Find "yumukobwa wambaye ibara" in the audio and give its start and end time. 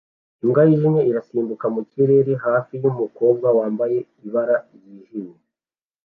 2.83-4.55